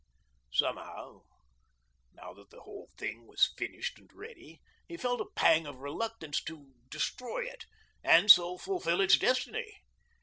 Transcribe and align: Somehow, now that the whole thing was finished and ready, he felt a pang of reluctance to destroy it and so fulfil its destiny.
Somehow, 0.51 1.25
now 2.13 2.33
that 2.33 2.49
the 2.49 2.61
whole 2.61 2.89
thing 2.97 3.27
was 3.27 3.53
finished 3.55 3.99
and 3.99 4.11
ready, 4.11 4.59
he 4.87 4.97
felt 4.97 5.21
a 5.21 5.27
pang 5.35 5.67
of 5.67 5.75
reluctance 5.77 6.41
to 6.45 6.73
destroy 6.89 7.43
it 7.45 7.65
and 8.03 8.31
so 8.31 8.57
fulfil 8.57 8.99
its 9.01 9.19
destiny. 9.19 9.77